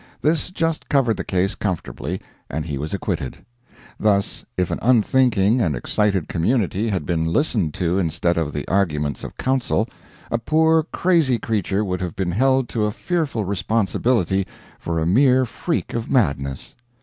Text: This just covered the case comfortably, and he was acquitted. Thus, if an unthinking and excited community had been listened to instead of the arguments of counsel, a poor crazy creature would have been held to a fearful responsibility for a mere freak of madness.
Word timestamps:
This 0.19 0.49
just 0.49 0.89
covered 0.89 1.15
the 1.17 1.23
case 1.23 1.53
comfortably, 1.53 2.19
and 2.49 2.65
he 2.65 2.79
was 2.79 2.91
acquitted. 2.91 3.45
Thus, 3.99 4.43
if 4.57 4.71
an 4.71 4.79
unthinking 4.81 5.61
and 5.61 5.75
excited 5.75 6.27
community 6.27 6.89
had 6.89 7.05
been 7.05 7.27
listened 7.27 7.75
to 7.75 7.99
instead 7.99 8.35
of 8.35 8.51
the 8.51 8.67
arguments 8.67 9.23
of 9.23 9.37
counsel, 9.37 9.87
a 10.31 10.39
poor 10.39 10.81
crazy 10.91 11.37
creature 11.37 11.85
would 11.85 12.01
have 12.01 12.15
been 12.15 12.31
held 12.31 12.67
to 12.69 12.85
a 12.85 12.91
fearful 12.91 13.45
responsibility 13.45 14.47
for 14.79 14.97
a 14.97 15.05
mere 15.05 15.45
freak 15.45 15.93
of 15.93 16.09
madness. 16.09 16.73